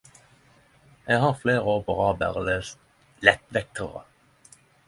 [1.15, 4.09] Eg har fleire år på rad berre lest lettvekterar.